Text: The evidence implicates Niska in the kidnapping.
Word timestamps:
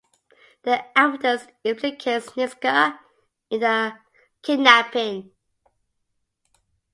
The 0.63 0.83
evidence 0.97 1.45
implicates 1.63 2.31
Niska 2.31 2.97
in 3.51 3.59
the 3.59 3.93
kidnapping. 4.41 5.29